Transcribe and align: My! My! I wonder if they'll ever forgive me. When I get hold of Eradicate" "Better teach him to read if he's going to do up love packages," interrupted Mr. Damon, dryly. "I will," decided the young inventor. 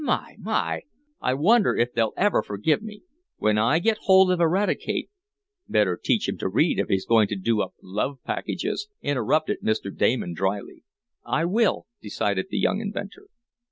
My! 0.03 0.35
My! 0.39 0.81
I 1.19 1.35
wonder 1.35 1.75
if 1.75 1.93
they'll 1.93 2.15
ever 2.17 2.41
forgive 2.41 2.81
me. 2.81 3.03
When 3.37 3.59
I 3.59 3.77
get 3.77 3.99
hold 4.05 4.31
of 4.31 4.39
Eradicate" 4.39 5.11
"Better 5.69 5.95
teach 5.95 6.27
him 6.27 6.39
to 6.39 6.49
read 6.49 6.79
if 6.79 6.87
he's 6.87 7.05
going 7.05 7.27
to 7.27 7.35
do 7.35 7.61
up 7.61 7.75
love 7.83 8.17
packages," 8.23 8.87
interrupted 9.03 9.59
Mr. 9.61 9.95
Damon, 9.95 10.33
dryly. 10.33 10.83
"I 11.23 11.45
will," 11.45 11.85
decided 12.01 12.47
the 12.49 12.57
young 12.57 12.81
inventor. 12.81 13.27